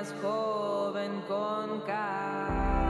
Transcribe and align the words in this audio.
más 0.00 0.14
joven 0.22 1.10
con 1.28 1.80
cada, 1.80 2.89